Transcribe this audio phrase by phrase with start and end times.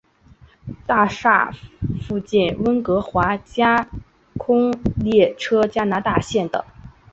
[0.87, 3.87] 大厦邻近温哥华架
[4.35, 6.65] 空列车加拿大线的。